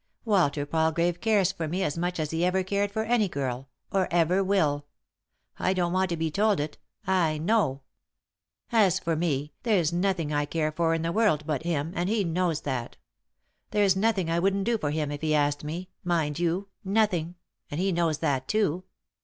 [0.25, 4.07] Walter Palgrave cares for me as much as he ever cared for any girl, or
[4.09, 4.87] ever will;
[5.59, 7.81] I don't want to be told it; I know.
[8.71, 12.23] As for me, there's nothing I care for in the world but him, and he
[12.23, 12.97] knows that.
[13.69, 17.35] There's nothing I wouldn't do for him if he asked me— mind you, nothing 1
[17.69, 18.83] and he knows that too.